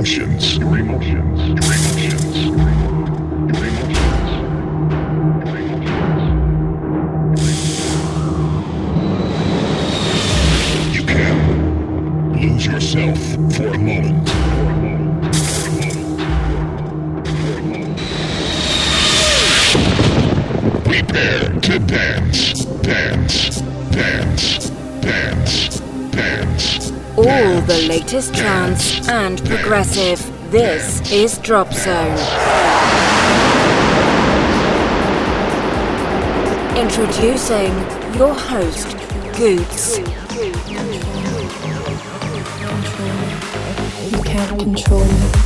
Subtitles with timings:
[0.00, 0.56] emotions.
[0.56, 1.29] Your emotions.
[28.12, 30.18] Latest trance and progressive.
[30.50, 32.18] This is Drop Zone.
[36.76, 37.72] Introducing
[38.18, 38.96] your host,
[39.36, 39.98] Goots.
[44.10, 45.39] You can't control me.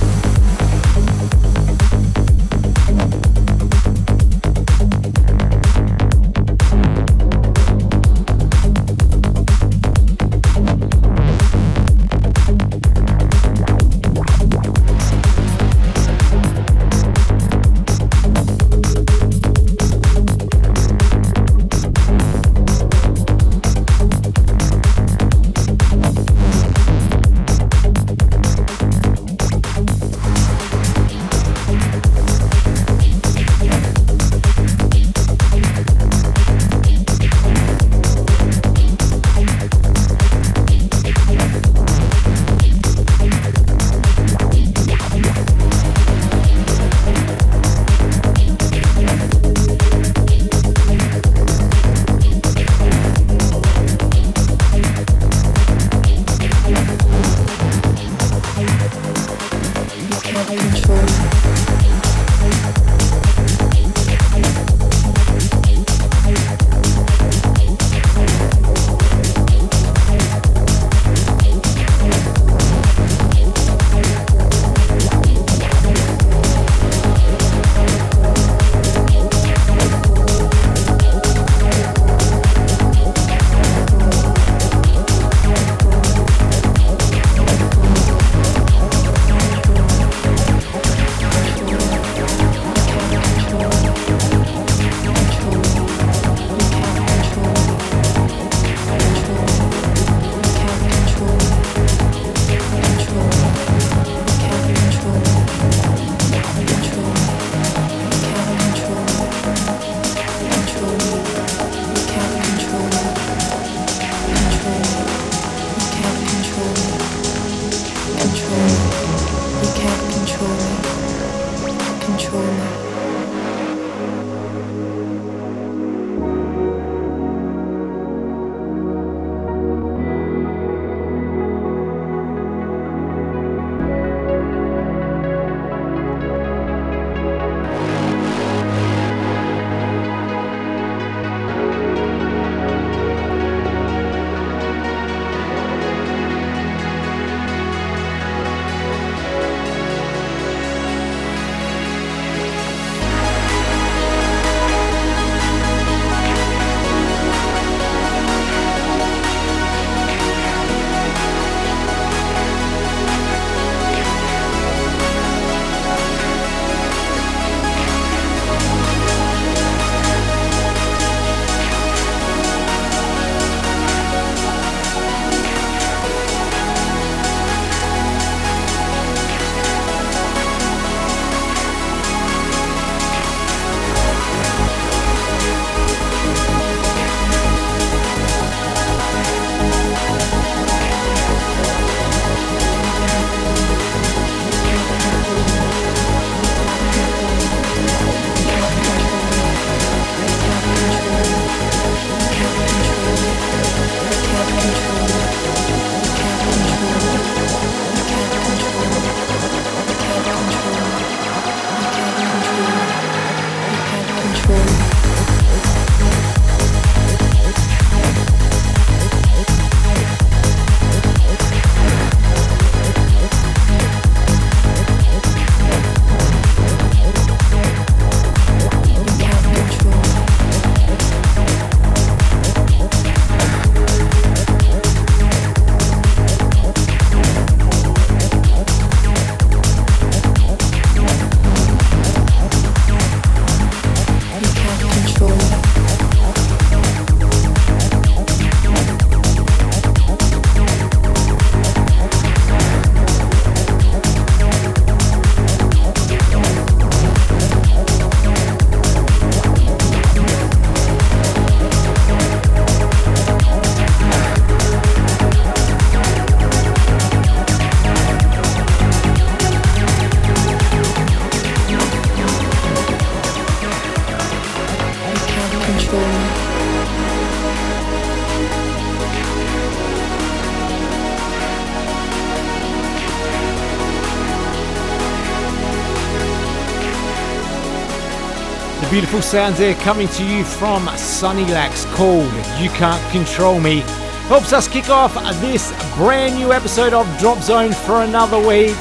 [288.94, 293.80] Beautiful sounds there coming to you from Sunny Lax called You Can't Control Me.
[294.28, 298.76] Helps us kick off this brand new episode of Drop Zone for another week.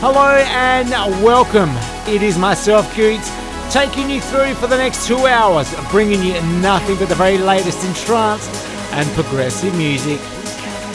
[0.00, 0.88] Hello and
[1.22, 1.68] welcome.
[2.10, 3.30] It is myself, Goots,
[3.70, 7.84] taking you through for the next two hours, bringing you nothing but the very latest
[7.84, 8.48] in trance
[8.92, 10.18] and progressive music.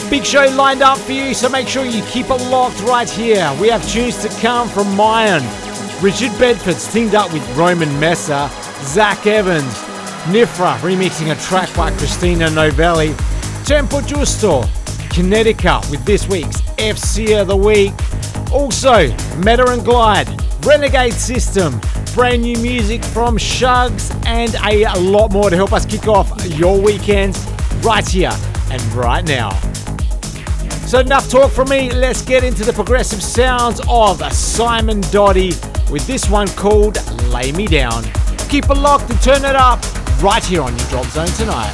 [0.10, 3.56] Big show lined up for you, so make sure you keep it locked right here.
[3.62, 5.44] We have tunes to come from Mayan,
[6.02, 8.50] Richard Bedford's teamed up with Roman Messer,
[8.94, 9.74] Zach Evans,
[10.26, 13.16] Nifra remixing a track by Christina Novelli,
[13.66, 14.66] Tempo Giusto,
[15.10, 17.92] Kinetica with this week's FC of the Week.
[18.52, 19.08] Also,
[19.38, 20.30] Metta and Glyde,
[20.64, 21.82] Renegade System,
[22.14, 26.80] brand new music from Shugs, and a lot more to help us kick off your
[26.80, 27.44] weekends
[27.84, 28.38] right here
[28.70, 29.50] and right now.
[30.86, 31.92] So, enough talk from me.
[31.92, 35.54] Let's get into the progressive sounds of Simon Doty
[35.90, 37.00] with this one called
[37.30, 38.04] Lay Me Down.
[38.54, 39.82] Keep it locked and turn it up
[40.22, 41.74] right here on your Drop Zone tonight.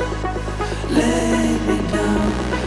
[0.90, 2.61] Lay me down.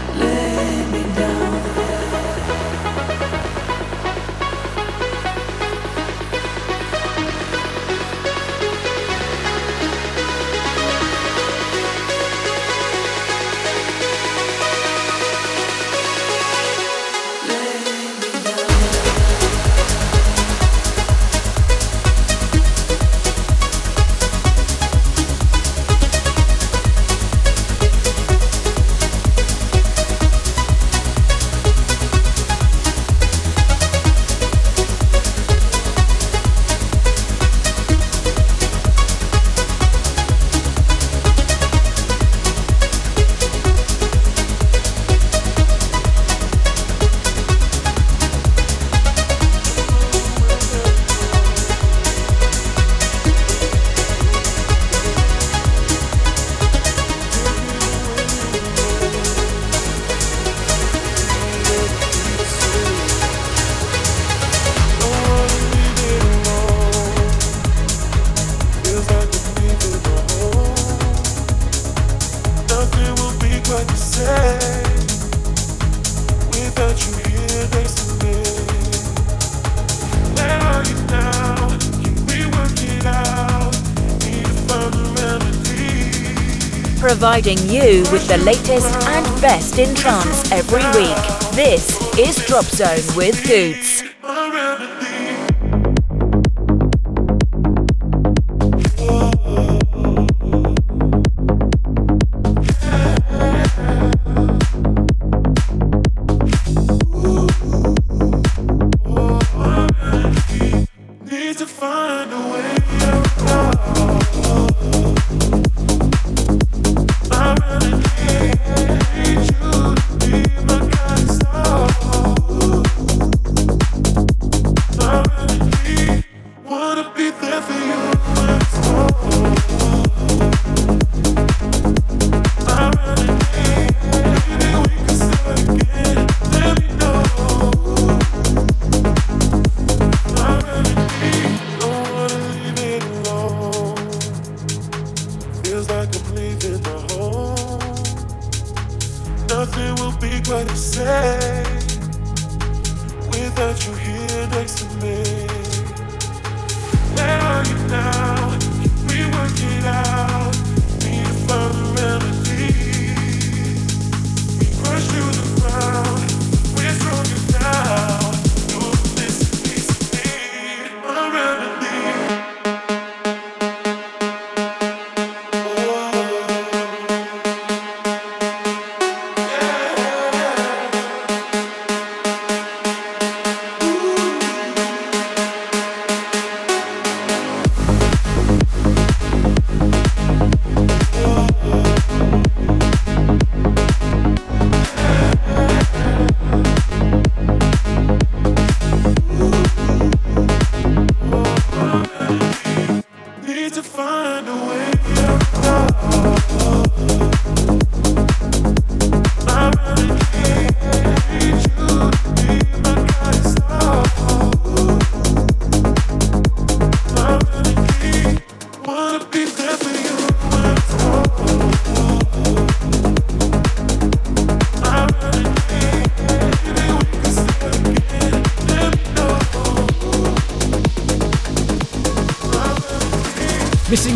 [88.16, 91.52] With the latest and best in trance every week.
[91.52, 93.95] This is Drop Zone with Goots.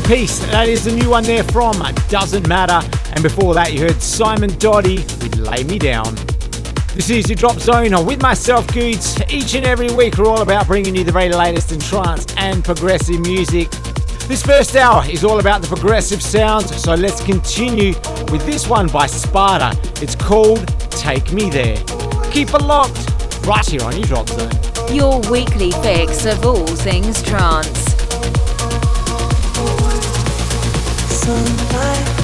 [0.10, 0.40] Peace.
[0.48, 1.76] That is the new one there from
[2.08, 2.82] Doesn't Matter.
[3.14, 6.16] And before that, you heard Simon Doty with Lay Me Down.
[6.96, 9.22] This is your Drop Zone with myself, Goots.
[9.30, 12.66] Each and every week, we're all about bringing you the very latest in trance and
[12.66, 13.70] progressive music.
[14.28, 17.94] This first hour is all about the progressive sounds, so let's continue
[18.32, 19.78] with this one by Sparta.
[20.02, 21.78] It's called Take Me There.
[22.32, 22.98] Keep it locked
[23.46, 24.50] right here on your Drop Zone.
[24.92, 27.79] Your weekly fix of all things trance.
[31.30, 32.19] Sunlight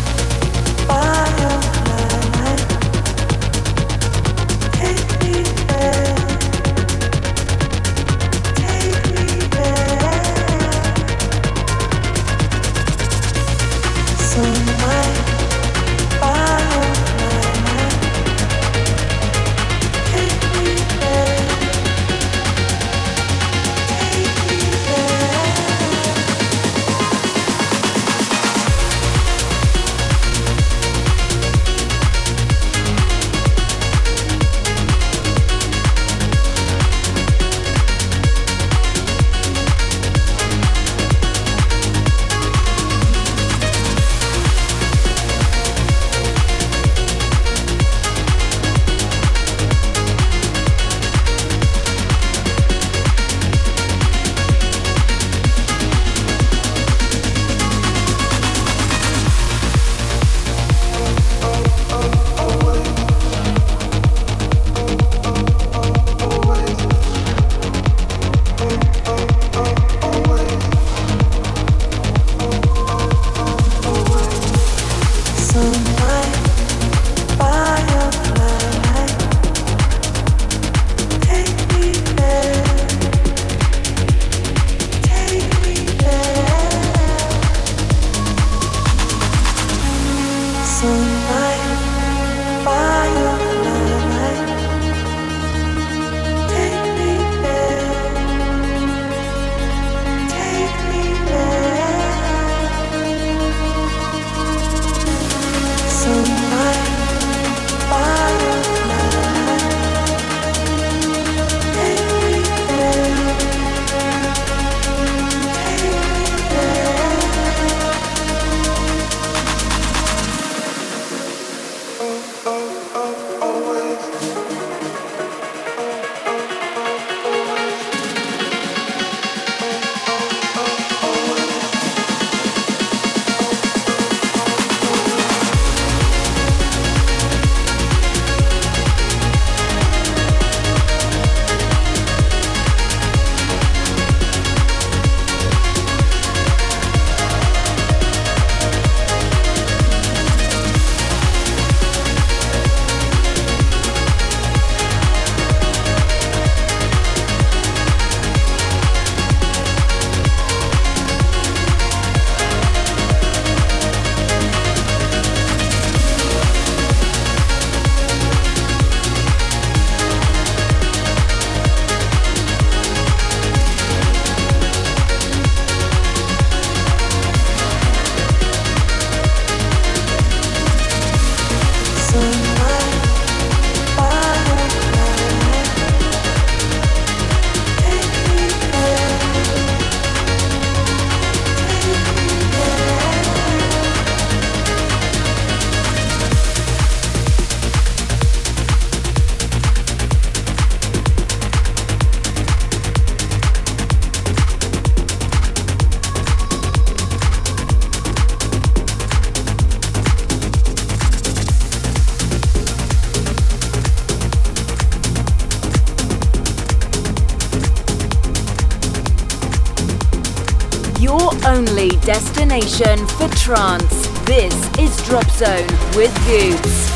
[223.05, 224.07] for trance.
[224.25, 226.94] This is Drop Zone with Goots.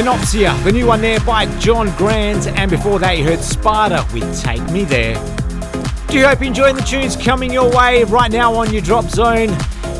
[0.00, 4.40] Kenopsia, the new one there by John Grant, and before that you heard Sparta with
[4.40, 5.14] Take Me There.
[6.08, 9.04] Do you hope you're enjoying the tunes coming your way right now on your drop
[9.10, 9.54] zone?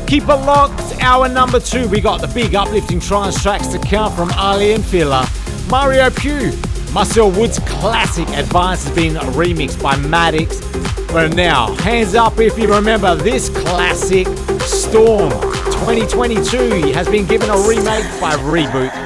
[0.07, 0.99] Keep it locked.
[1.03, 4.83] Hour number two, we got the big uplifting trance tracks to come from Aly and
[4.83, 5.29] Fila.
[5.69, 6.51] Mario Pugh,
[6.93, 10.63] Marcel Woods' classic Advance has been remixed by Maddix.
[11.13, 14.25] But now, hands up if you remember this classic
[14.61, 19.00] Storm 2022 has been given a remake by Reboot.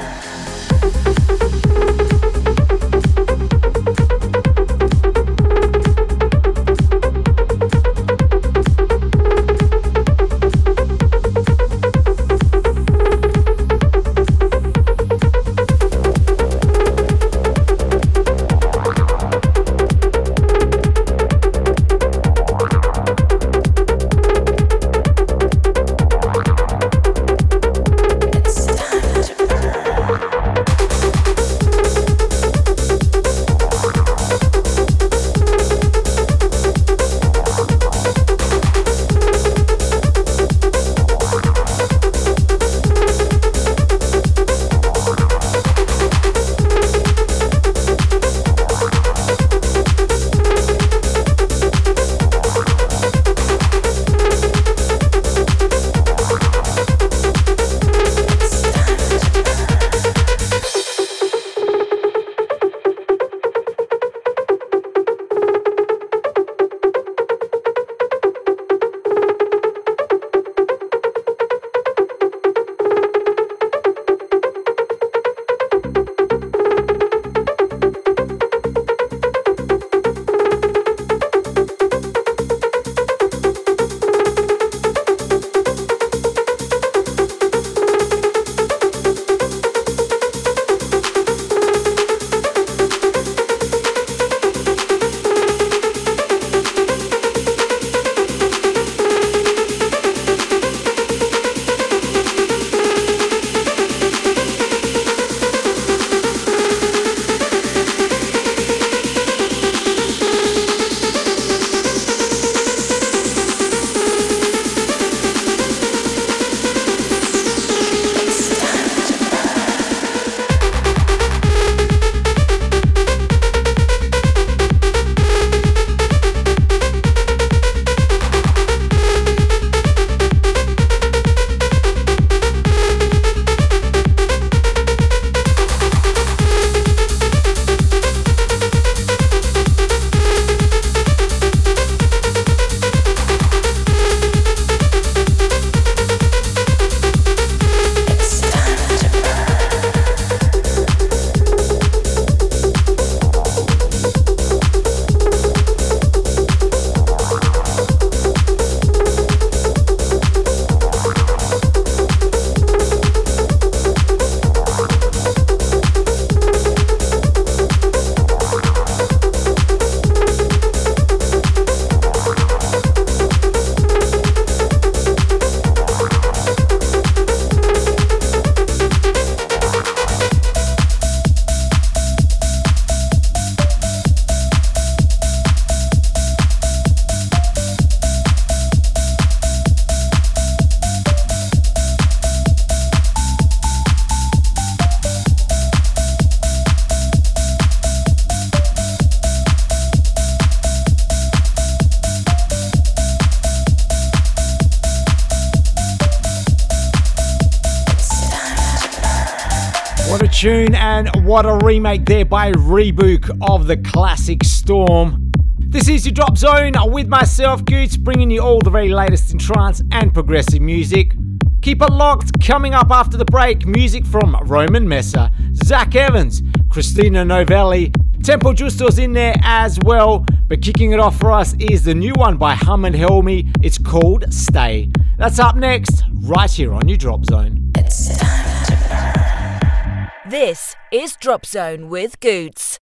[211.26, 215.32] What a remake there by Reboot of the classic Storm.
[215.58, 219.38] This is your Drop Zone with myself, Goots, bringing you all the very latest in
[219.40, 221.16] trance and progressive music.
[221.62, 222.40] Keep it locked.
[222.40, 225.28] Coming up after the break, music from Roman Messer,
[225.64, 227.90] Zach Evans, Christina Novelli,
[228.22, 230.24] Tempo Giusto's in there as well.
[230.46, 233.50] But kicking it off for us is the new one by Hum and Helmy.
[233.64, 234.92] It's called Stay.
[235.18, 237.72] That's up next, right here on your Drop Zone.
[237.74, 240.30] It's time to burn.
[240.30, 242.78] This is Drop Zone with Goots.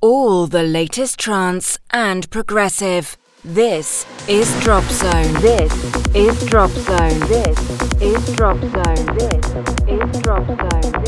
[0.00, 3.16] All the latest trance and progressive.
[3.44, 5.34] This is Drop Zone.
[5.34, 5.72] This
[6.14, 7.20] is Drop Zone.
[7.20, 7.58] This
[8.00, 9.16] is Drop Zone.
[9.16, 9.46] This
[9.86, 11.03] is Drop Zone.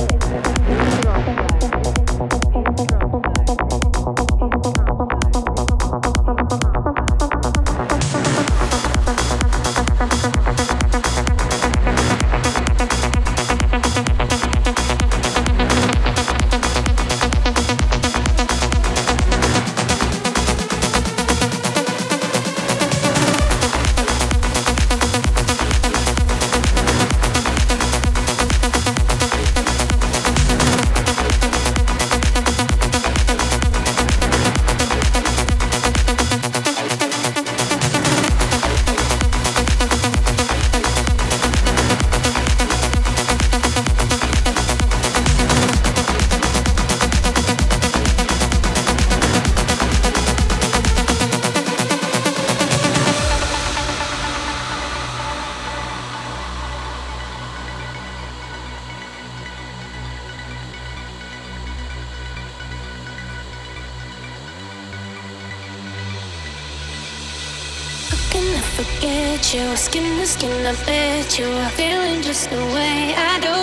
[70.68, 73.54] I bet you are feeling just the way I do.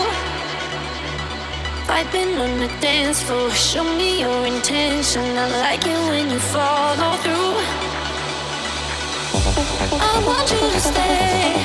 [1.86, 5.38] Vibing on the dance floor, show me your intention.
[5.38, 7.58] I like it when you follow through.
[10.00, 11.64] I want you to stay.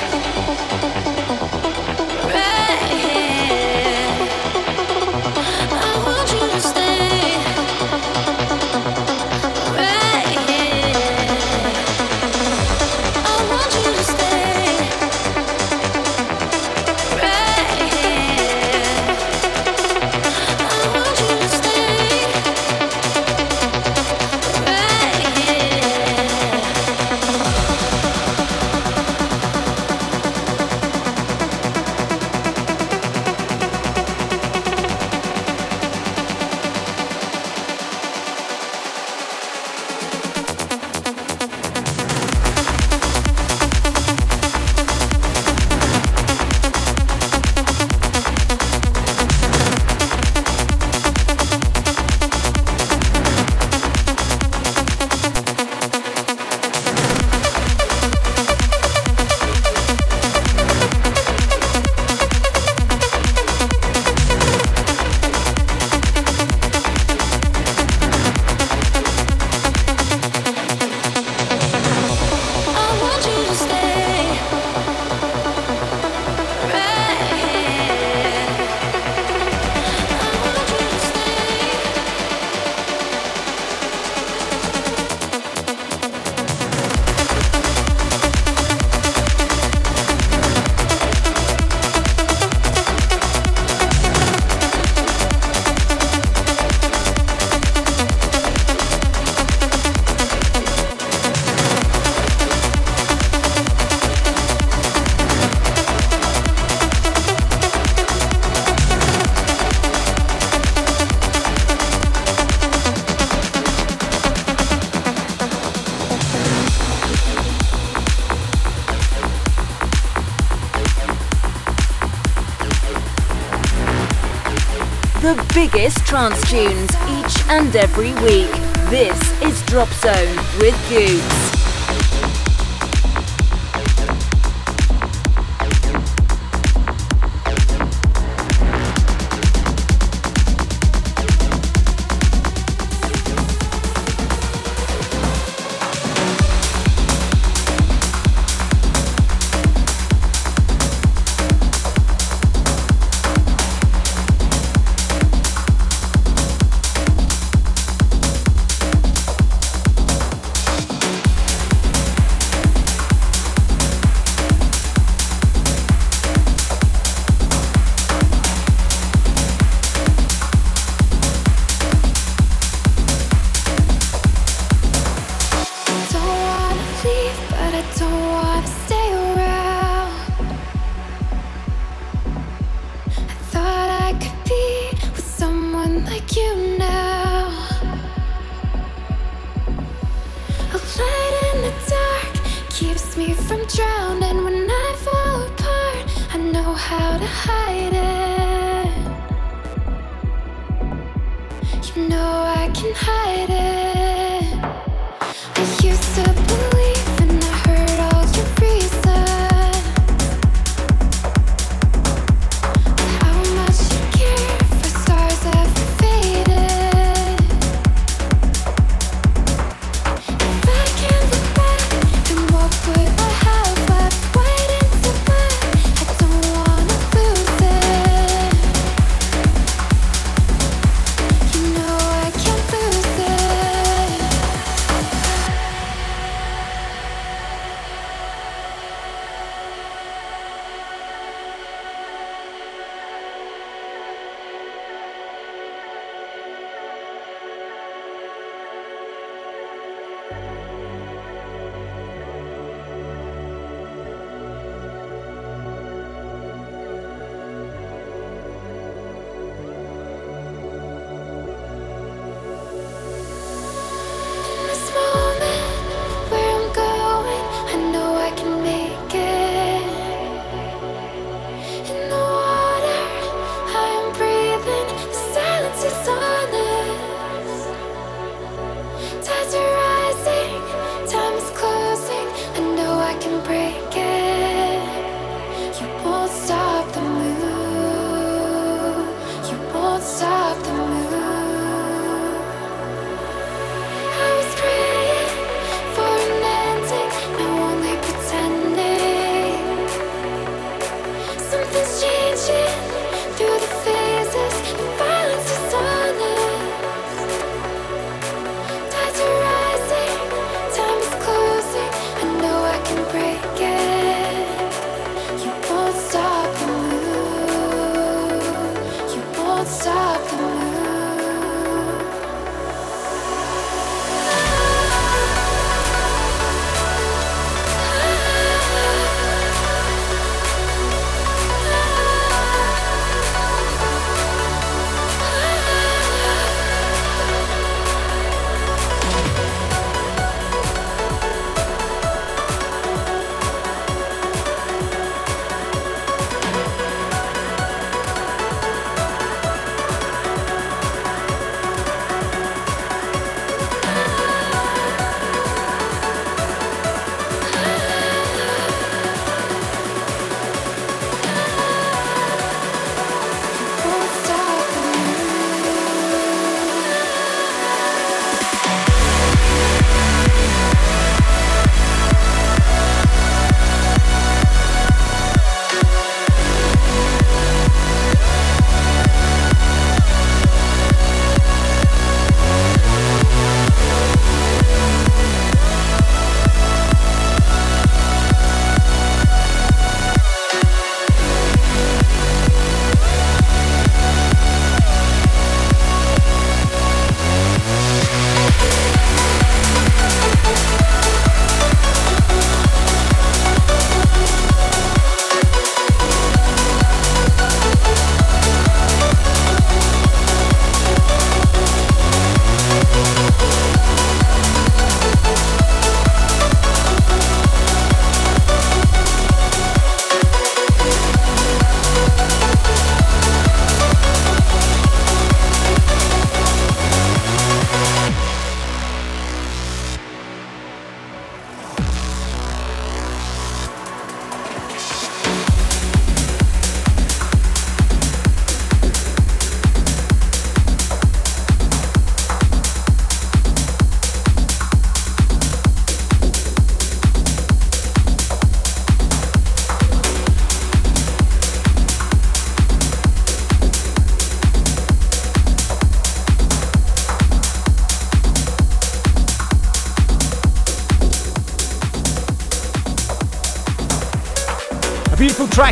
[125.67, 128.53] Biggest trance tunes each and every week.
[128.91, 131.48] This is Drop Zone with Goots.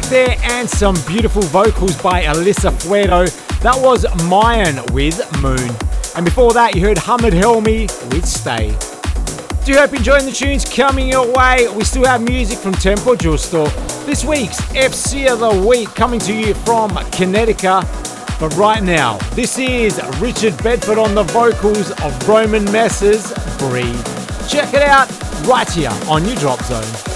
[0.09, 3.27] There and some beautiful vocals by Alyssa Fuero.
[3.61, 5.71] That was Mayan with Moon.
[6.15, 8.69] And before that, you heard Hamid Helmi with Stay.
[9.65, 11.67] Do you hope you're enjoying the tunes coming your way?
[11.75, 13.67] We still have music from Tempo Giusto.
[14.07, 17.85] This week's FC of the Week coming to you from Connecticut.
[18.39, 23.33] But right now, this is Richard Bedford on the vocals of Roman Messer's.
[23.59, 24.07] Breathe.
[24.49, 25.11] Check it out
[25.49, 27.16] right here on your Drop Zone.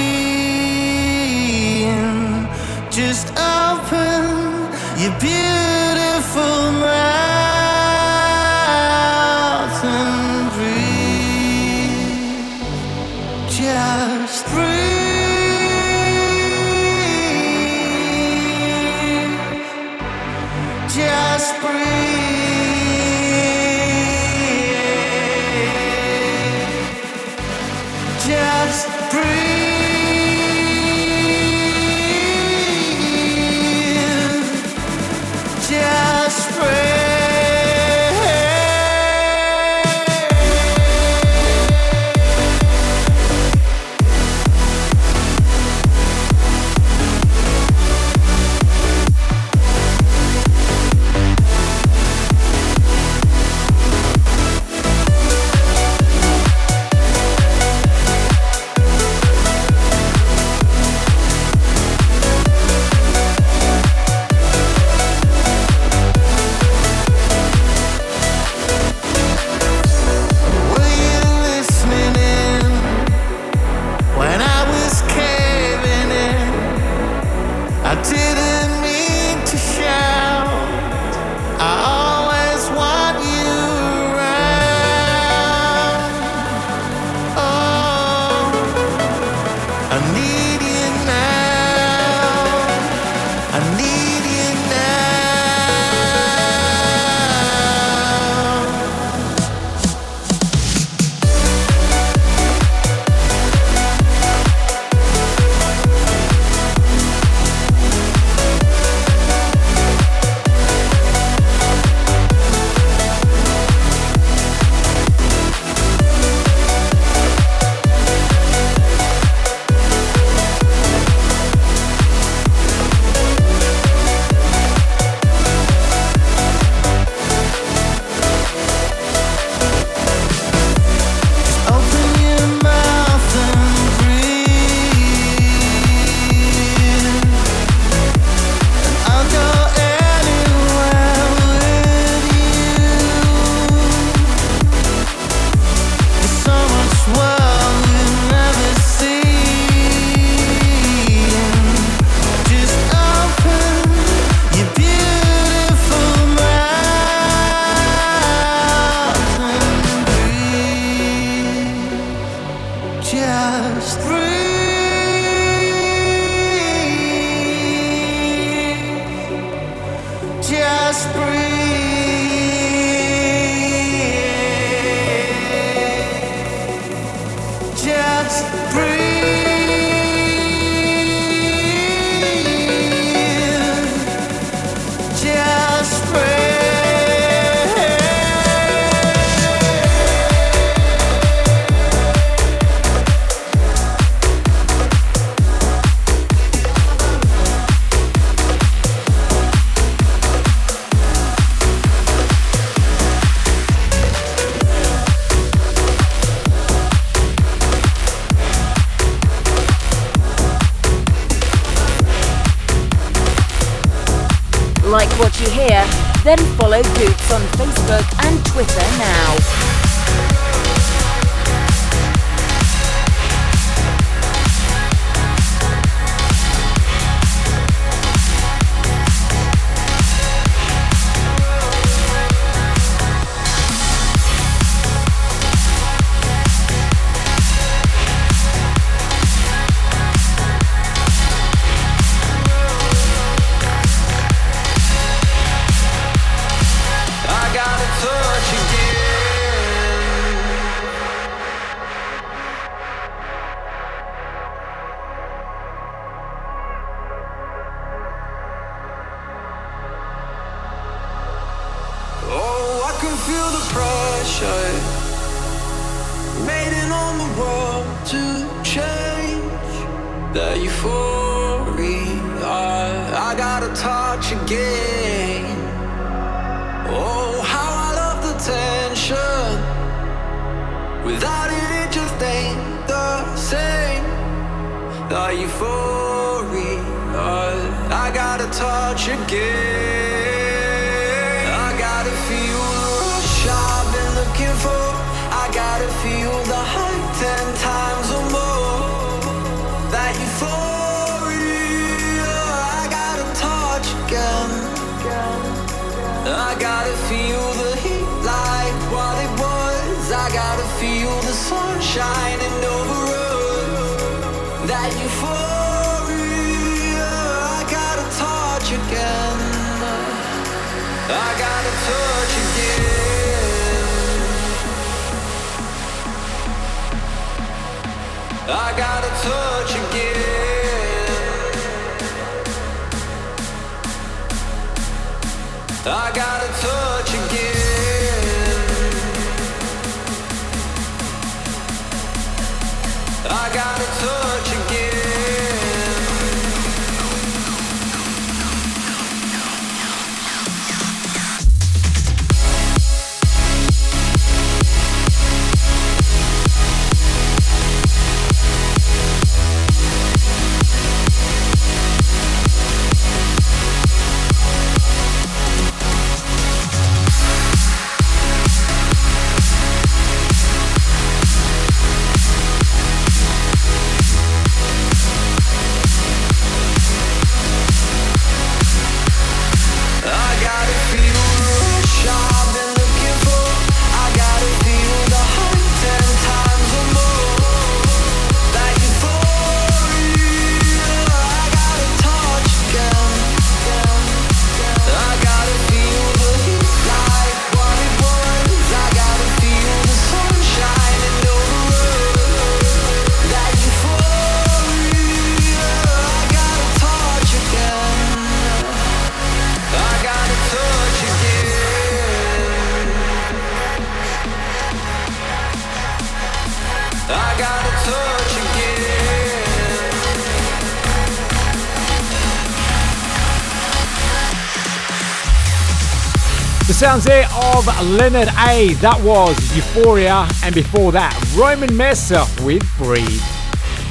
[426.99, 428.73] sounds of Leonard A.
[428.83, 433.23] That was Euphoria, and before that, Roman Messer with Breathe.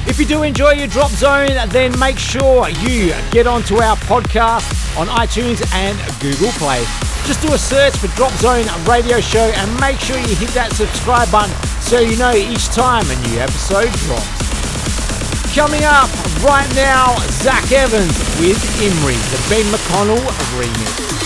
[0.05, 4.69] If you do enjoy your drop zone, then make sure you get onto our podcast
[4.99, 6.85] on iTunes and Google Play.
[7.25, 10.69] Just do a search for Drop Zone Radio Show and make sure you hit that
[10.73, 11.49] subscribe button
[11.81, 14.29] so you know each time a new episode drops.
[15.57, 16.11] Coming up
[16.45, 20.21] right now, Zach Evans with Imri, the Ben McConnell
[20.53, 21.20] remix.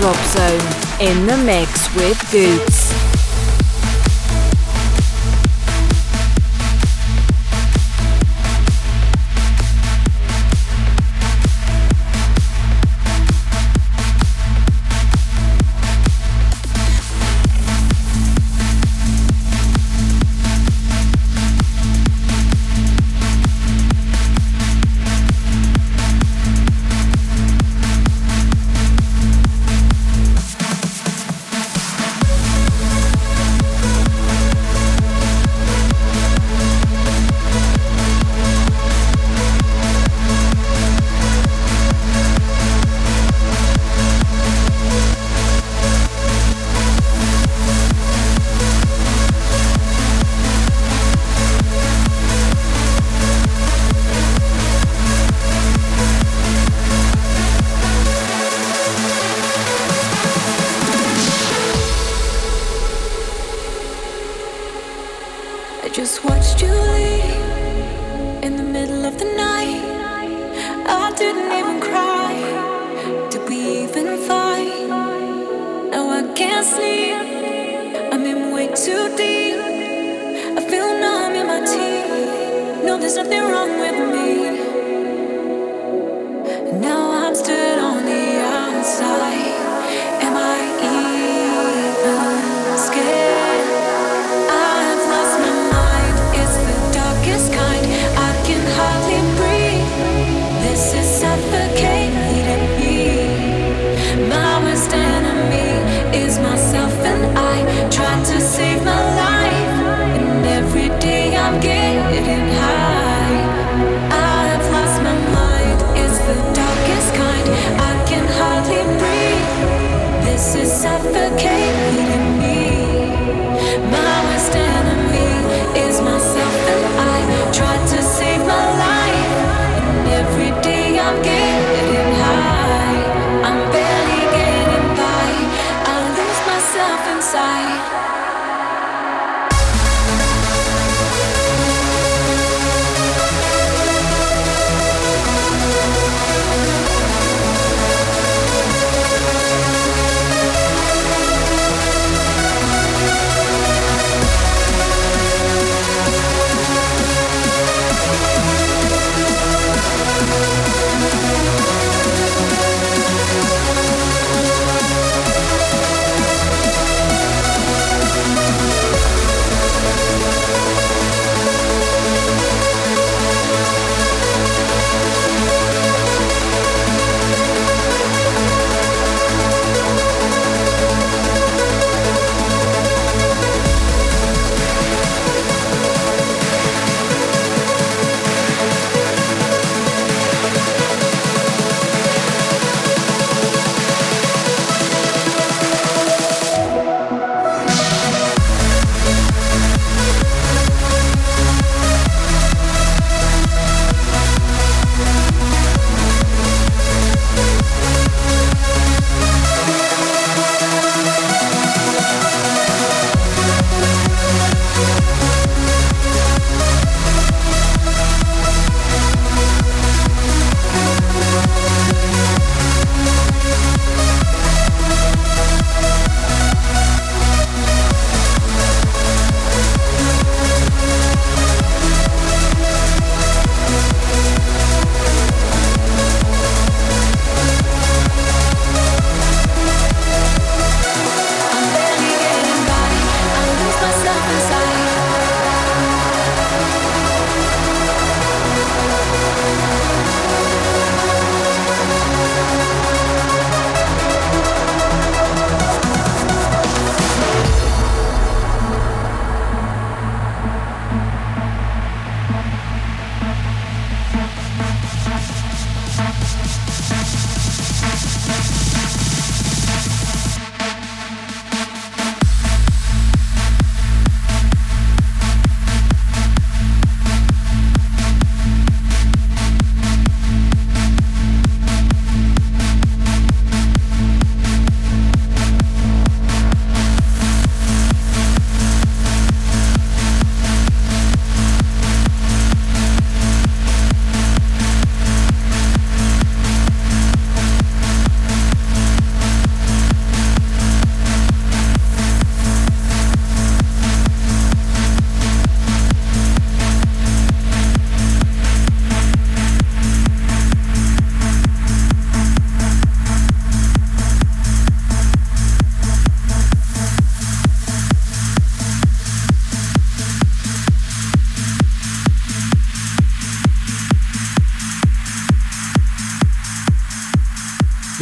[0.00, 2.79] Drop Zone in the mix with Goots.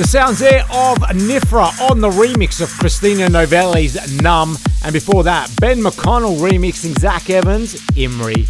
[0.09, 5.81] Sounds there of Nifra on the remix of Christina Novelli's Numb, and before that, Ben
[5.81, 8.47] McConnell remixing Zach Evans' Imri.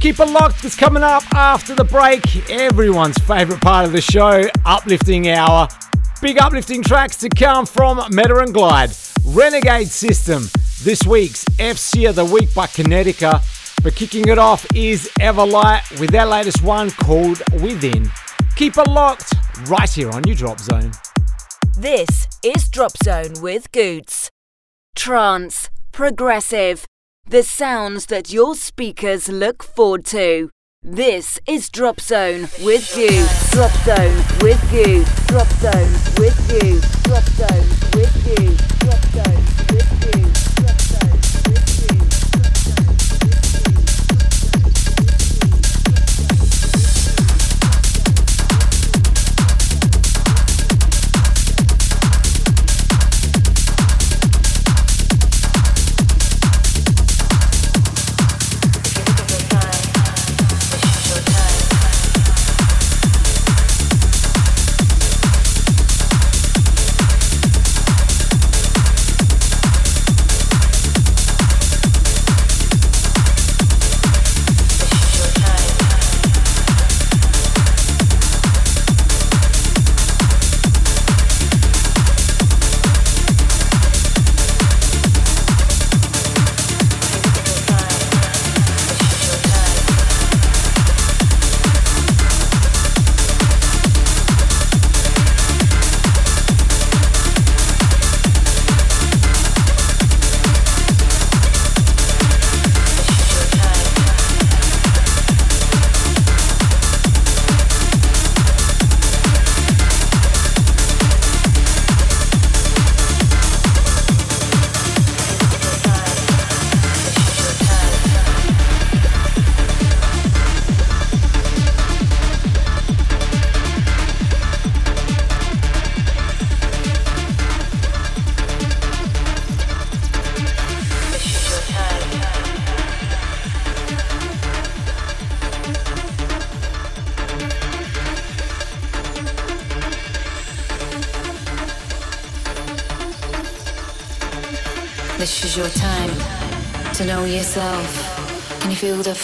[0.00, 2.50] Keep it locked, it's coming up after the break.
[2.50, 5.68] Everyone's favourite part of the show, Uplifting Hour.
[6.20, 8.90] Big uplifting tracks to come from Metta and Glyde.
[9.32, 10.42] Renegade System,
[10.82, 13.42] this week's FC of the Week by Connecticut.
[13.84, 18.10] But kicking it off is Everlight with their latest one called Within.
[18.56, 19.33] Keep it locked
[19.68, 20.92] right here on your Drop Zone.
[21.78, 24.30] This is Drop Zone with Goots.
[24.94, 26.84] Trance, progressive,
[27.28, 30.50] the sounds that your speakers look forward to.
[30.82, 33.50] This is Drop Zone with Goots.
[33.52, 35.26] Drop Zone with Goots.
[35.26, 37.02] Drop Zone with Goots.
[37.04, 39.13] Drop Zone with Goots.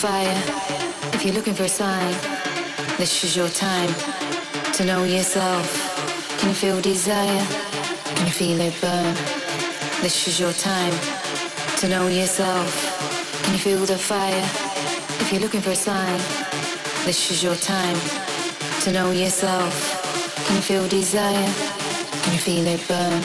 [0.01, 0.43] Fire.
[1.13, 2.15] If you're looking for a sign,
[2.97, 3.93] this is your time
[4.73, 5.67] to know yourself.
[6.39, 7.45] Can you feel desire?
[8.15, 9.15] Can you feel it burn?
[10.01, 10.95] This is your time
[11.81, 12.71] to know yourself.
[13.43, 14.49] Can you feel the fire?
[15.21, 16.19] If you're looking for a sign,
[17.05, 17.99] this is your time
[18.85, 19.75] to know yourself.
[20.47, 21.53] Can you feel desire?
[22.23, 23.21] Can you feel it burn?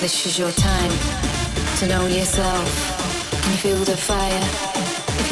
[0.00, 0.92] This is your time
[1.80, 2.68] to know yourself.
[3.42, 4.71] Can you feel the fire?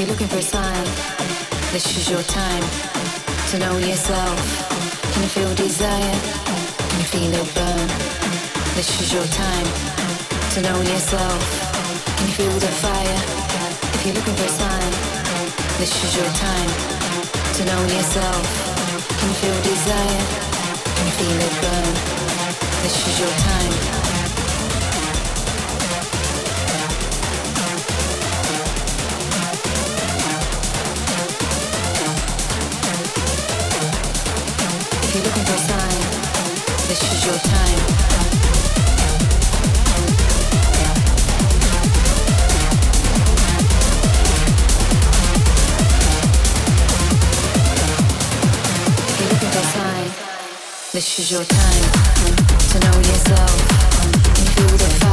[0.01, 0.85] If you're looking for a sign,
[1.77, 2.65] this is your time
[3.51, 4.41] to know yourself.
[5.13, 6.17] Can you feel desire?
[6.89, 7.87] Can you feel it burn?
[8.81, 9.69] This is your time
[10.57, 11.37] to know yourself.
[12.17, 13.21] Can you feel the fire?
[13.93, 14.91] If you're looking for a sign,
[15.77, 16.71] this is your time
[17.61, 18.41] to know yourself.
[19.21, 20.25] Can you feel desire?
[20.97, 21.93] Can you feel it burn?
[22.89, 24.00] This is your time.
[51.31, 51.83] Your time
[52.71, 55.10] to know yourself and feel the fire.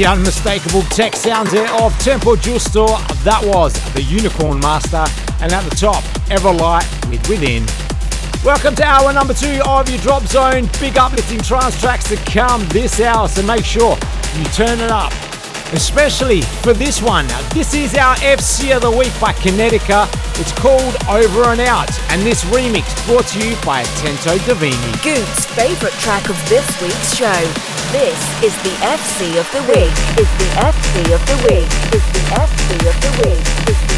[0.00, 2.86] The unmistakable tech sounds of Tempo Giusto.
[3.22, 5.04] That was the Unicorn Master.
[5.44, 7.66] And at the top, Everlight with Within.
[8.42, 10.70] Welcome to hour number two of your Drop Zone.
[10.80, 13.98] Big uplifting trance tracks to come this hour, so make sure
[14.38, 15.12] you turn it up.
[15.74, 17.26] Especially for this one.
[17.26, 20.08] Now, This is our FC of the Week by Connecticut.
[20.40, 25.04] It's called Over and Out, and this remix brought to you by Tento Divini.
[25.04, 27.69] Goots' favourite track of this week's show.
[27.92, 29.90] This is the FC of the week.
[30.16, 31.66] Is the FC of the week.
[31.92, 33.89] Is the FC of the week.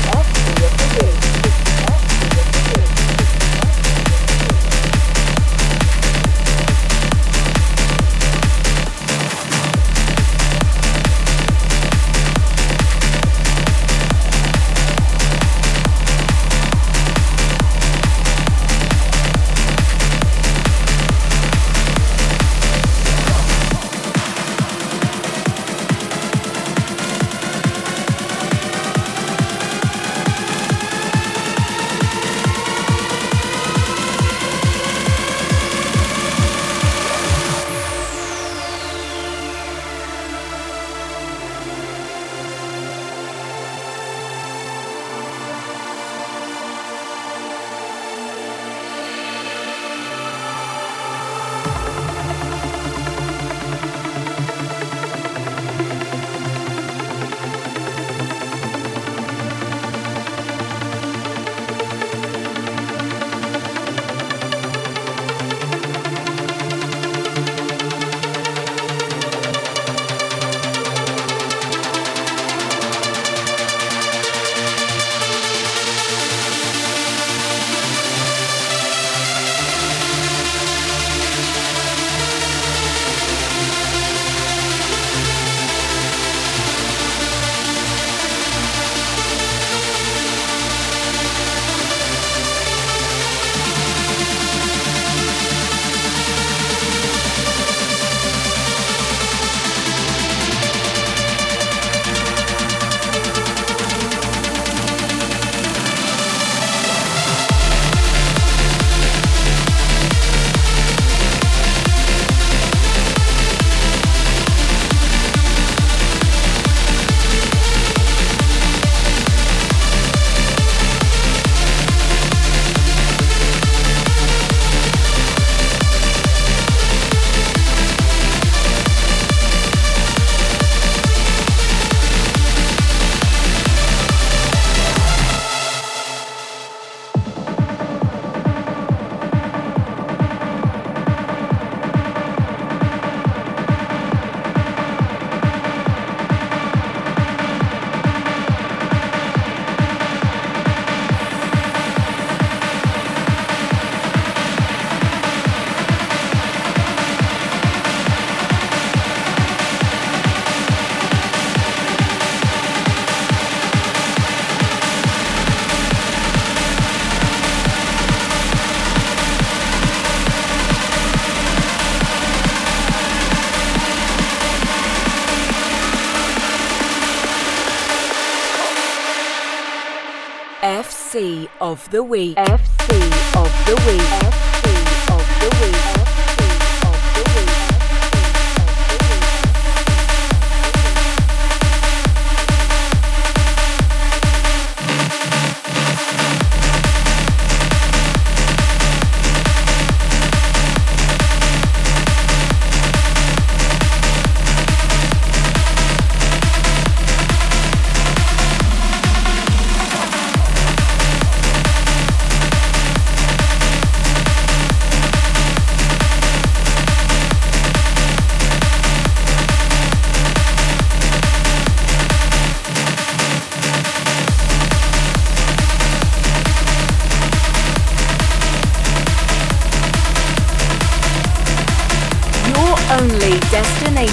[181.73, 182.37] Of the week.
[182.37, 182.91] FC
[183.35, 184.12] of the week.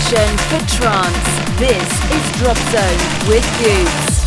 [0.10, 1.60] passion for trance.
[1.60, 4.20] This is Drop Zone with Goots.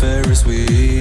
[0.00, 0.93] Ferris wheel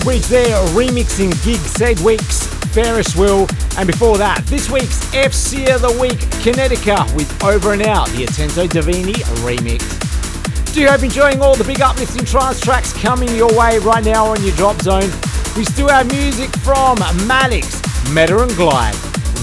[0.00, 3.46] Bridge there remixing Gig Sedgwick's Ferris Wheel.
[3.76, 8.24] And before that, this week's FC of the Week, Connecticut with Over and Out, the
[8.24, 9.14] Atento Divini
[9.44, 9.82] remix.
[10.72, 14.26] Do you hope enjoying all the big uplifting trance tracks coming your way right now
[14.26, 15.10] on your drop zone?
[15.56, 16.96] We still have music from
[17.26, 17.82] Maddix,
[18.14, 18.96] Metta and Glyde,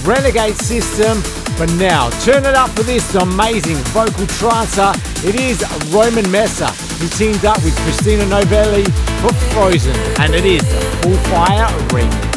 [0.06, 1.20] Renegade System,
[1.58, 4.92] but now turn it up for this amazing vocal trancer.
[5.26, 5.62] It is
[5.92, 8.86] Roman Messer who teamed up with Christina Novelli
[9.20, 12.27] for Frozen, and it is the Full Fire remix.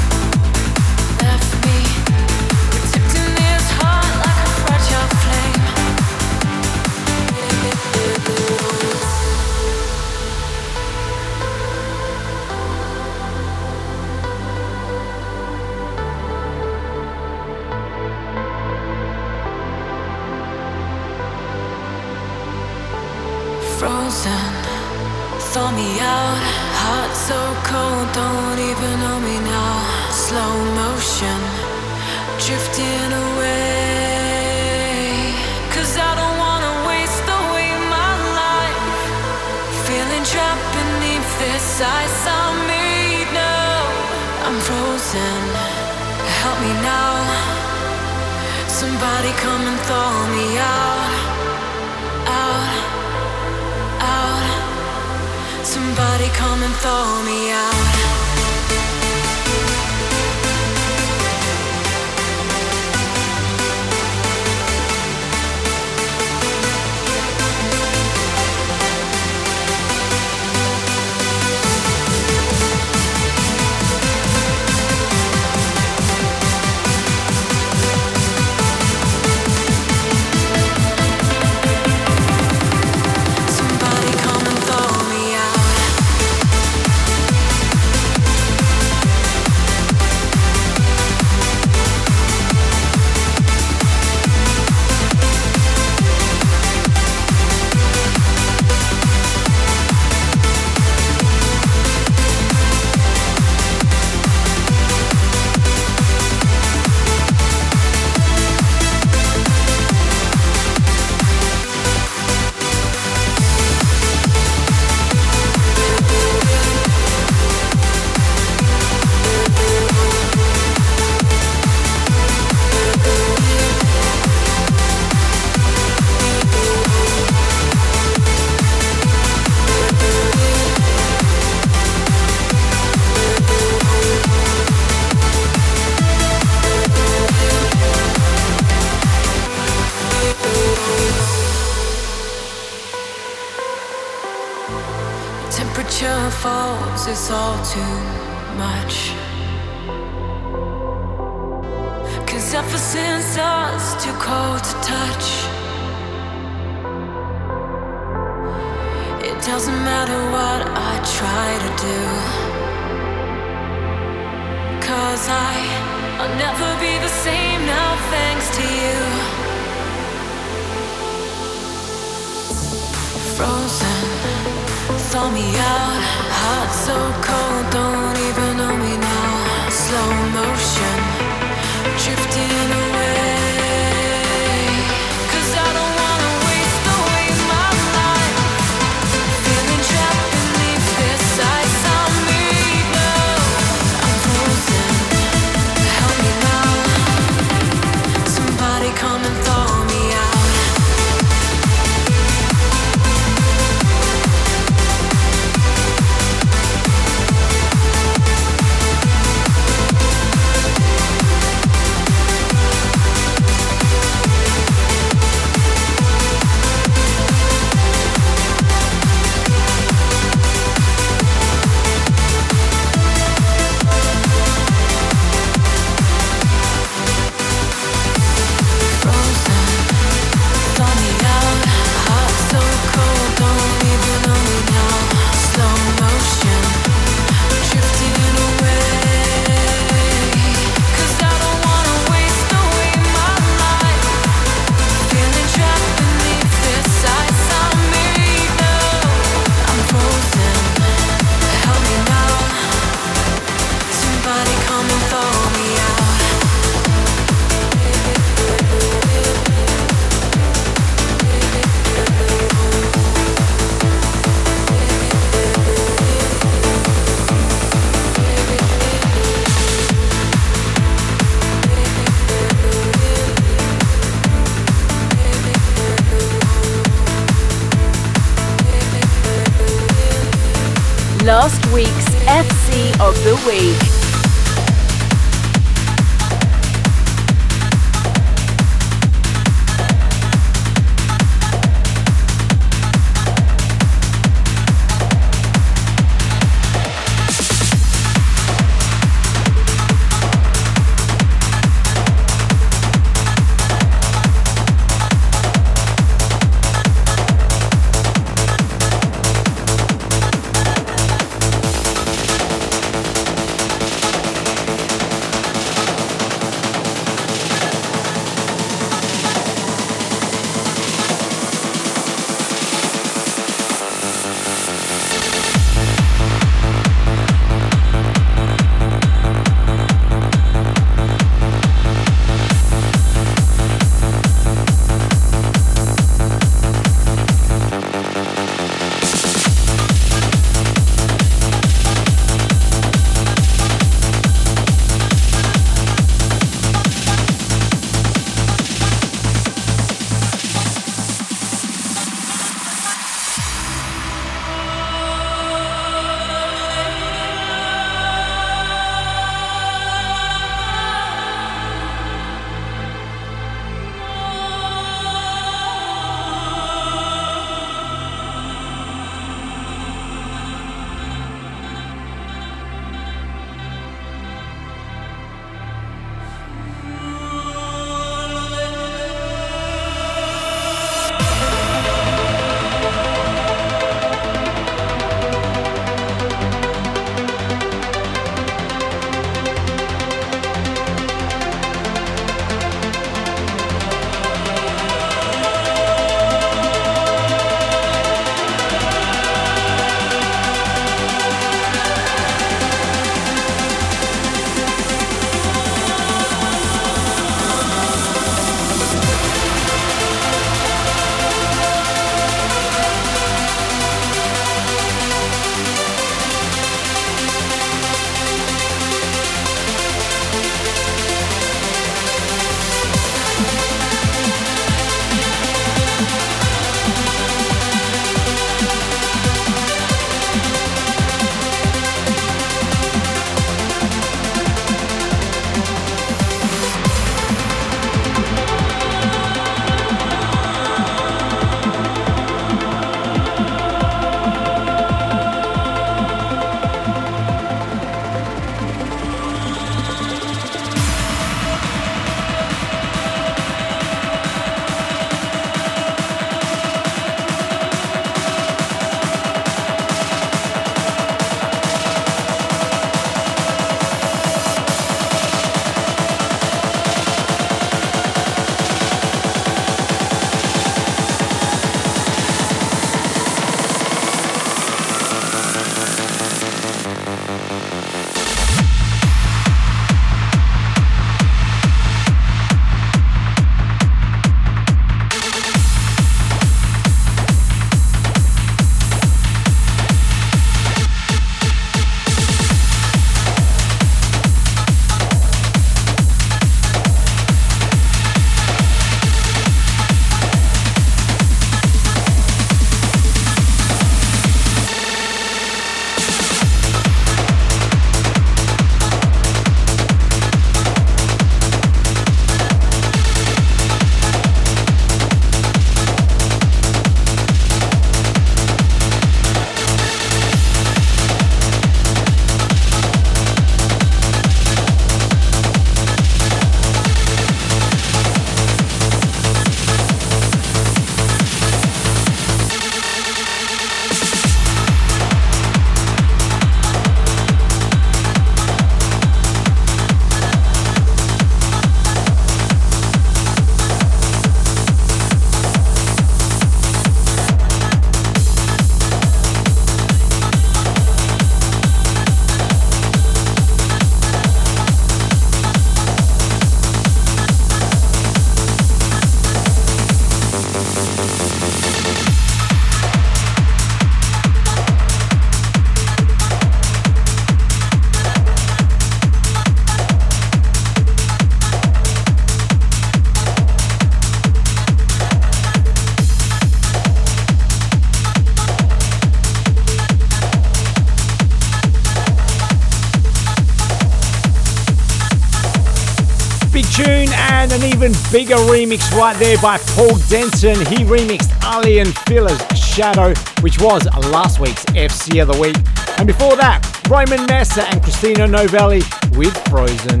[588.12, 590.58] Bigger remix right there by Paul Denton.
[590.66, 595.54] He remixed Aly and Fila's Shadow, which was last week's FC of the Week.
[595.96, 598.82] And before that, Roman Messer and Christina Novelli
[599.16, 600.00] with Frozen.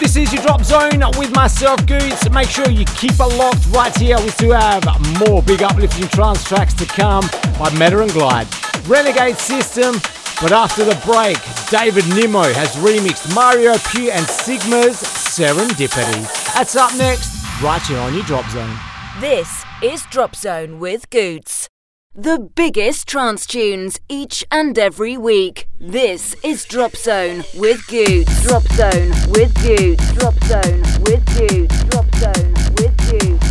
[0.00, 2.28] This is your drop zone with myself, Goots.
[2.28, 4.18] Make sure you keep it locked right here.
[4.18, 4.82] We still have
[5.20, 7.24] more big uplifting trance tracks to come
[7.56, 8.48] by Metta and Glyde.
[8.88, 9.94] Renegade System,
[10.42, 11.38] but after the break,
[11.70, 16.37] David Nimmo has remixed Mario Pugh and Sigma's Serendipity.
[16.58, 18.76] That's up next, right here on your drop zone.
[19.20, 21.68] This is Drop Zone with Goots.
[22.16, 25.68] The biggest trance tunes each and every week.
[25.78, 28.42] This is Drop Zone with Goots.
[28.42, 30.12] Drop Zone with Goots.
[30.14, 31.84] Drop Zone with Goots.
[31.84, 33.47] Drop Zone with Goots.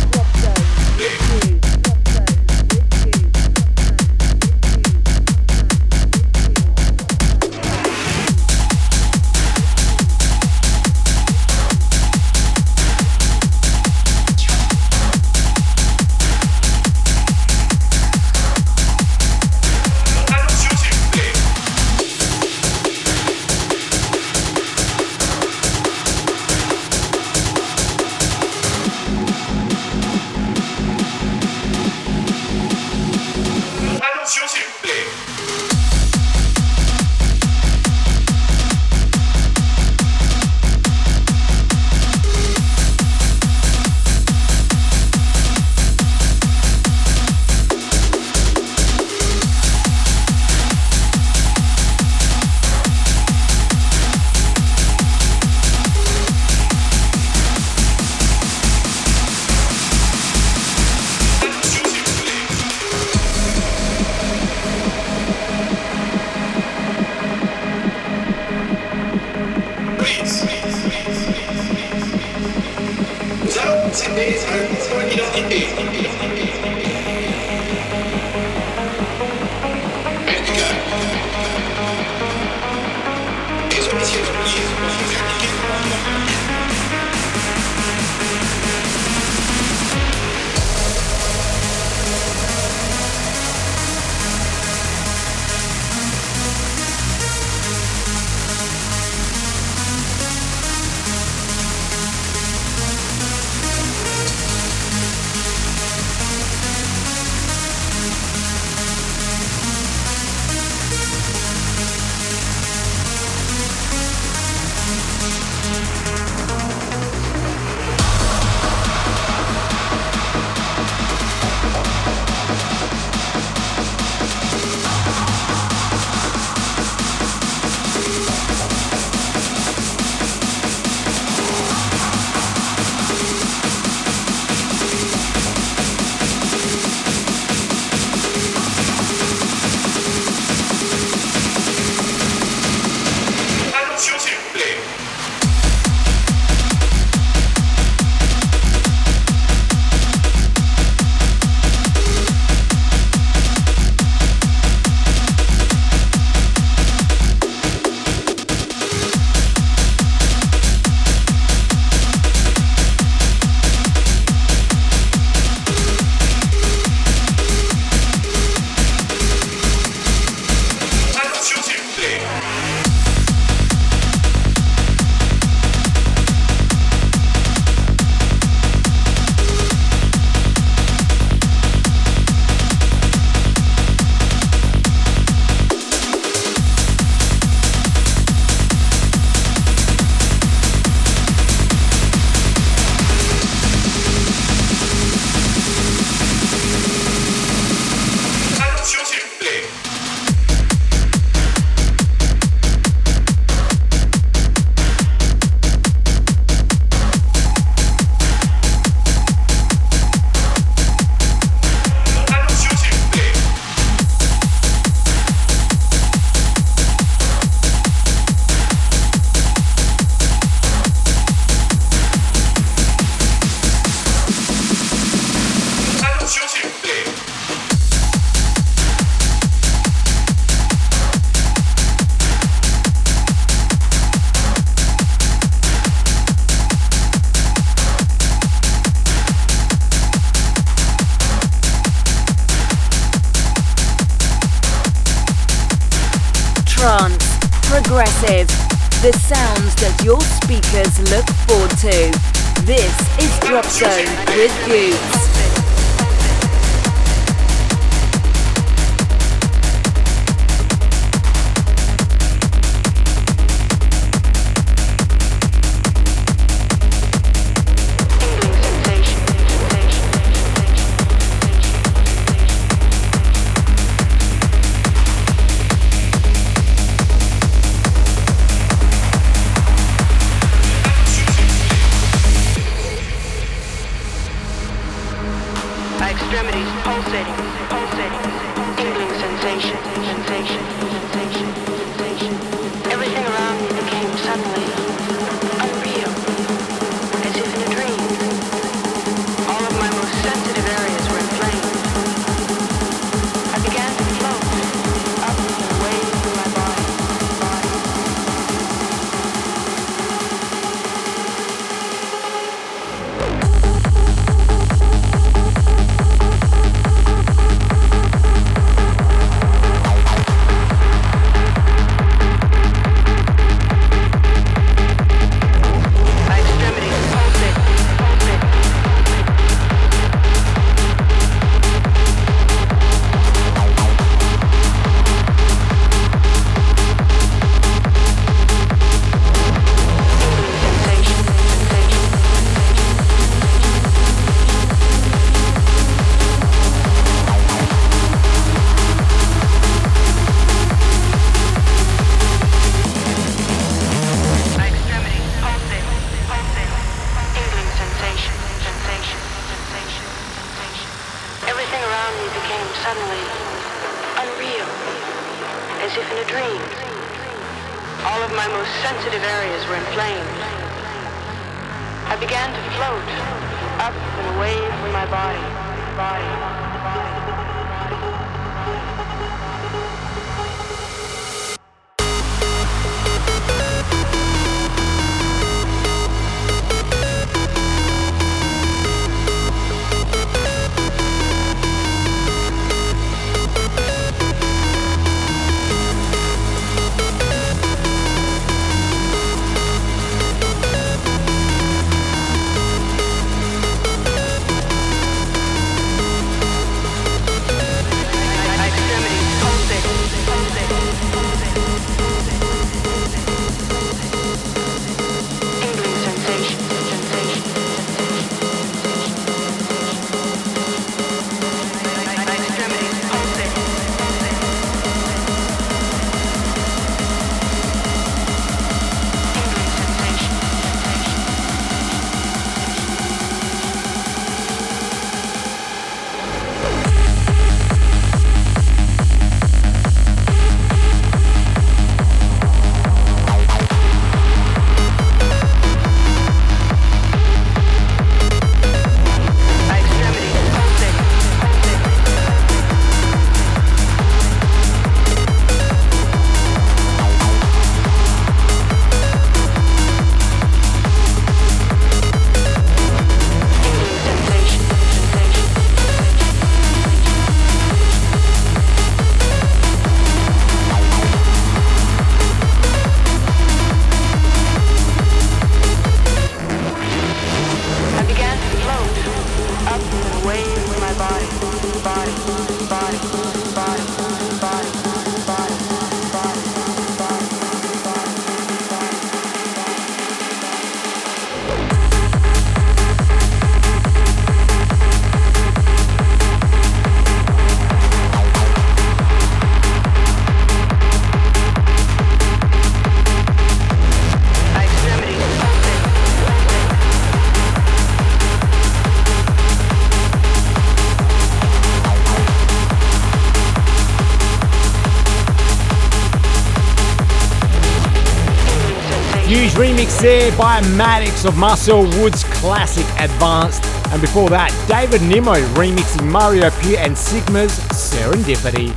[519.28, 523.62] Remix there by Maddix of Marcel Woods' classic Advanced.
[523.92, 528.72] And before that, David Nimmo remixing Mario Pure and Sigma's Serendipity.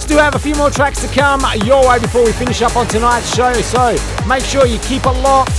[0.00, 2.86] Still have a few more tracks to come your way before we finish up on
[2.86, 3.96] tonight's show, so
[4.26, 5.52] make sure you keep it locked.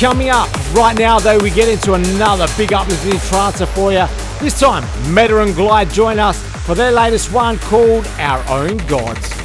[0.00, 4.06] Coming up right now, though, we get into another big uplifting trance for you.
[4.40, 9.41] This time, Metta and Glyde join us for their latest one called Our Own Gods.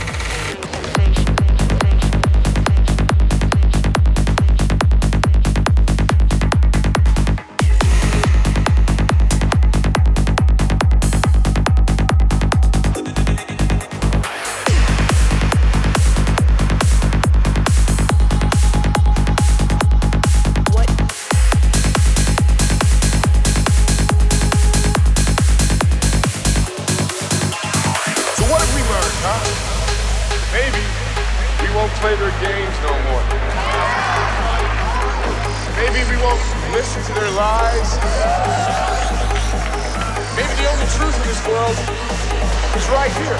[43.07, 43.37] Right here.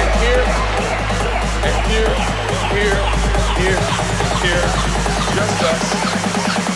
[0.00, 0.44] And here,
[1.66, 2.12] and here,
[2.72, 2.98] here,
[3.58, 3.80] here,
[4.42, 4.66] here,
[5.34, 5.84] just us.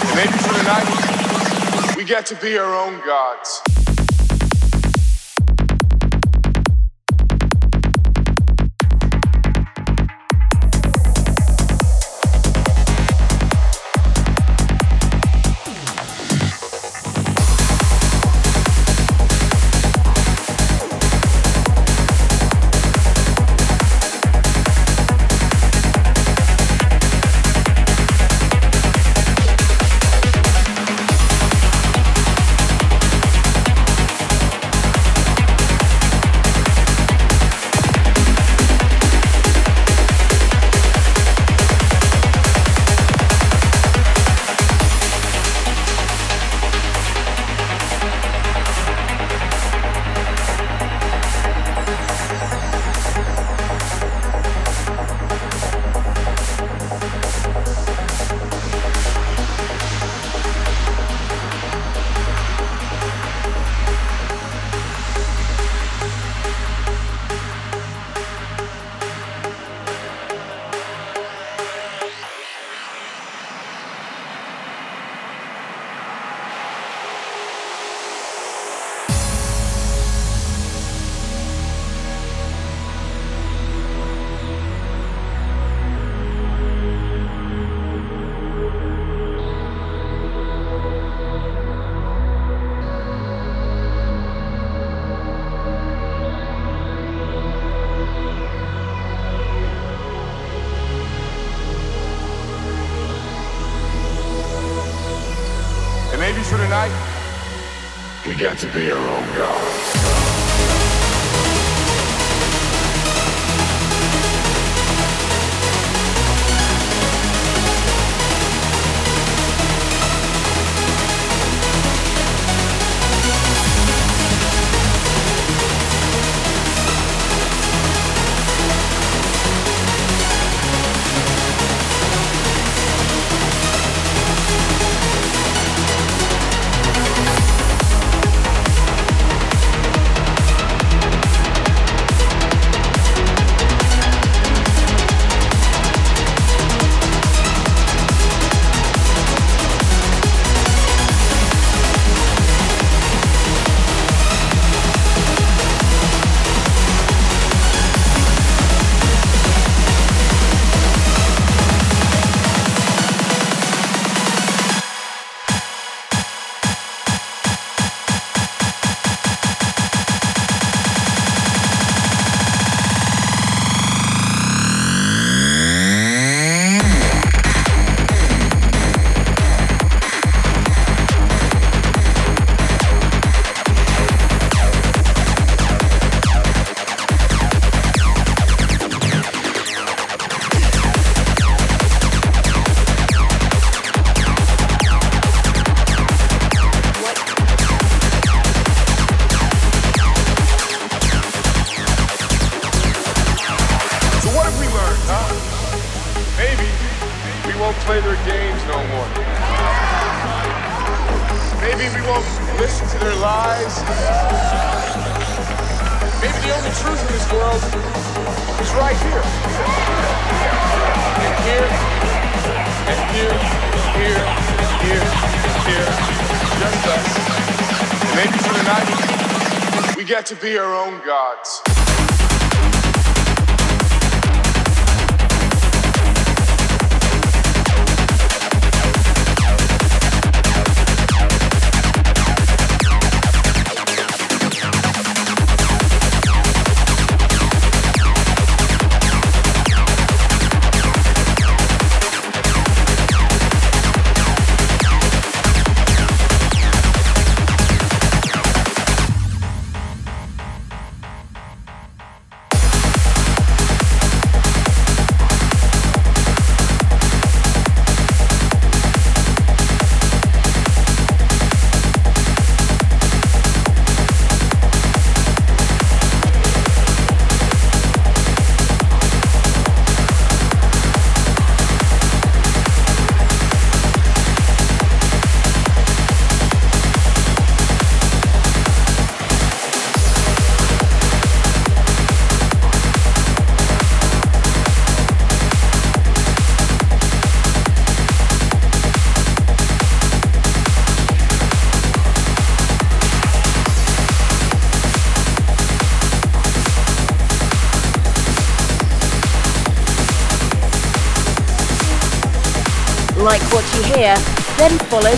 [0.04, 3.61] And maybe for the night, we get to be our own gods.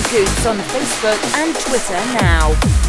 [0.03, 2.84] Goots on Facebook and Twitter now.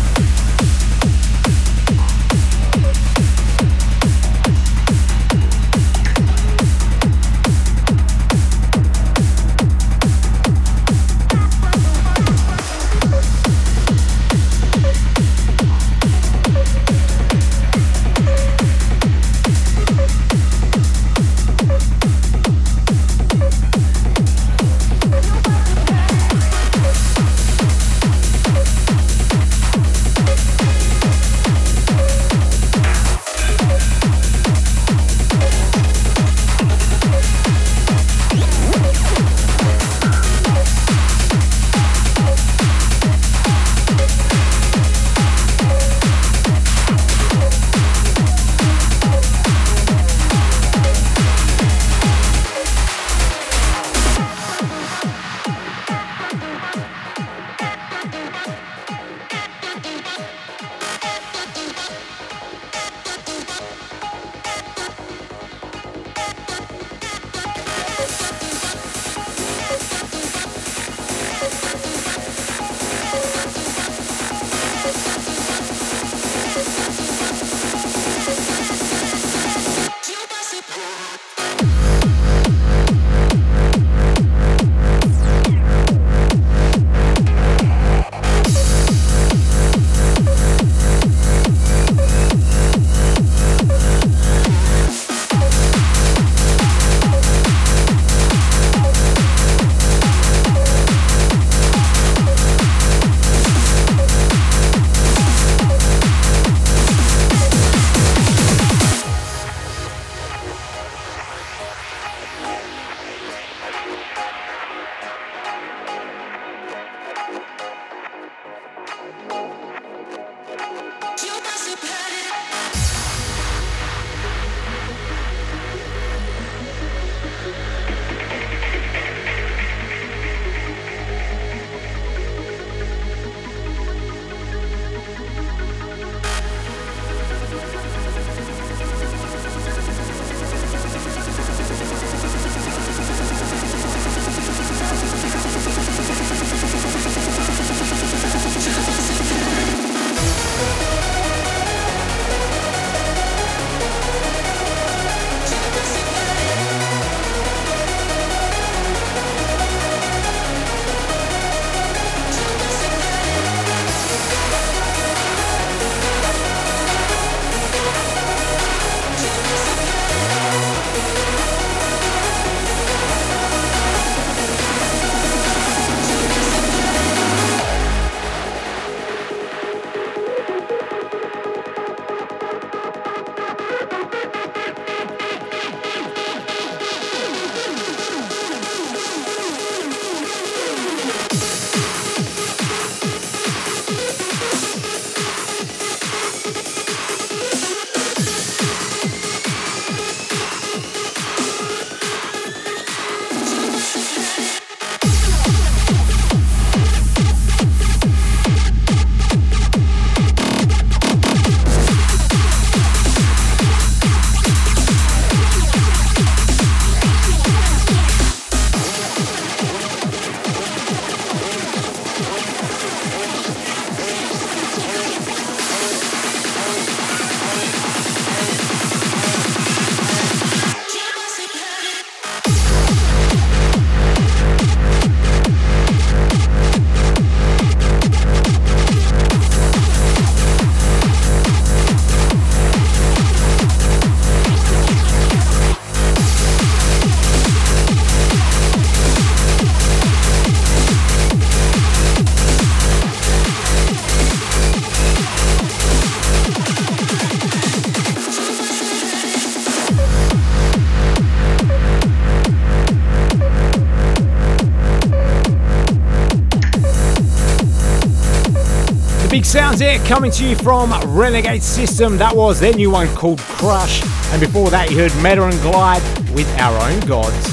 [269.75, 272.17] Sounds there coming to you from Renegade System.
[272.17, 274.01] That was their new one called Crush.
[274.31, 275.99] And before that, you heard Metta and Glyde
[276.33, 277.43] with Our Own Gods.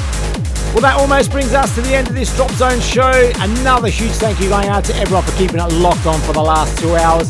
[0.71, 3.33] Well, that almost brings us to the end of this Drop Zone show.
[3.41, 6.41] Another huge thank you going out to everyone for keeping it locked on for the
[6.41, 7.27] last two hours.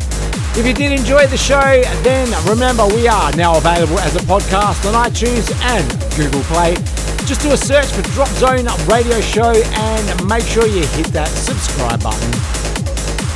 [0.59, 4.85] If you did enjoy the show, then remember we are now available as a podcast
[4.85, 5.89] on iTunes and
[6.21, 6.75] Google Play.
[7.25, 11.29] Just do a search for Drop Zone Radio Show and make sure you hit that
[11.29, 12.52] subscribe button.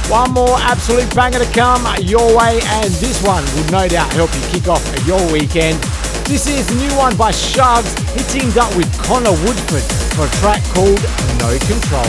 [0.08, 4.32] One more absolute banger to come your way, and this one will no doubt help
[4.36, 5.82] you kick off your weekend.
[6.26, 7.90] This is the new one by Shugs.
[8.14, 9.82] He teamed up with Connor Woodford
[10.14, 11.02] for a track called
[11.40, 12.06] No Control.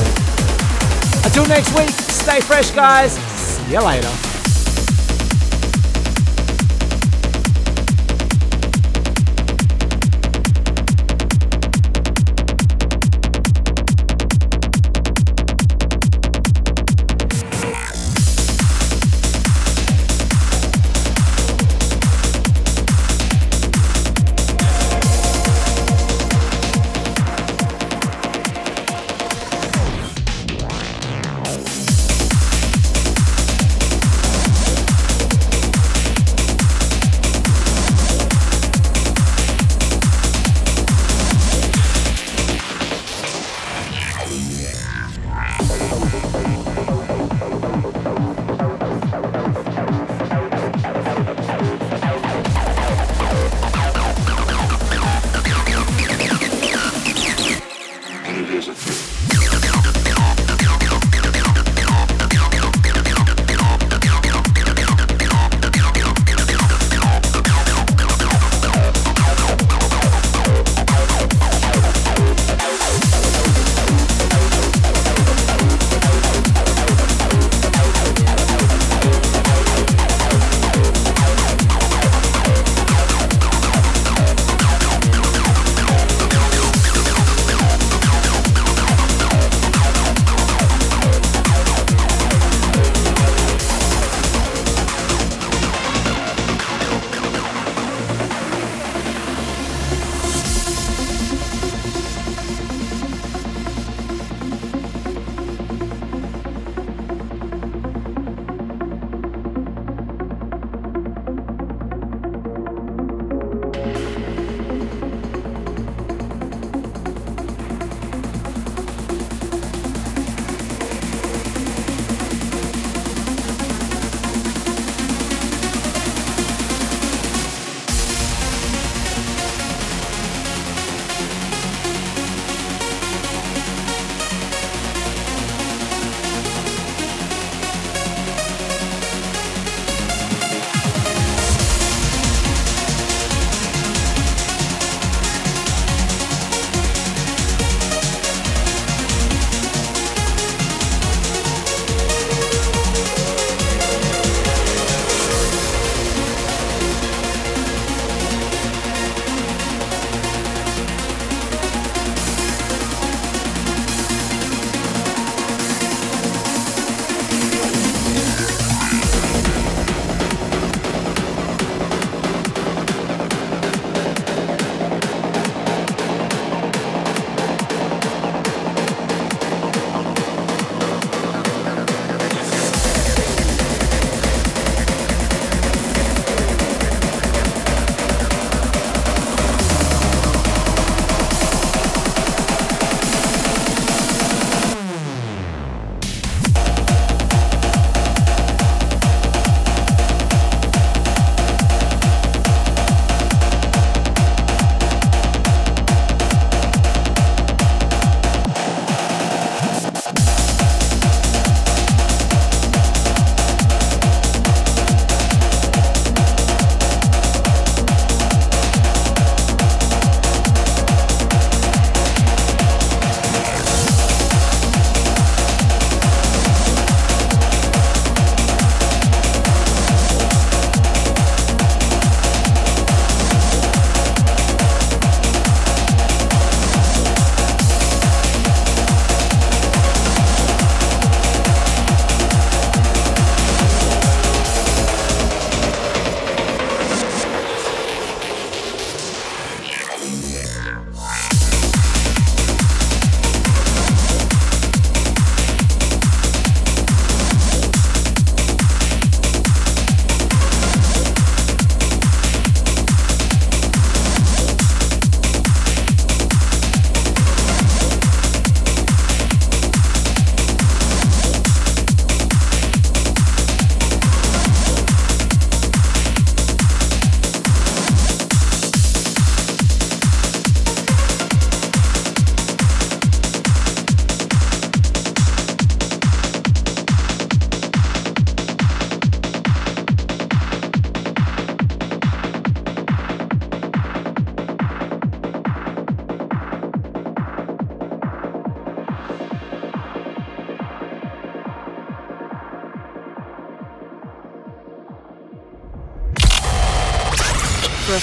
[1.25, 3.13] Until next week, stay fresh, guys.
[3.35, 4.26] See you later.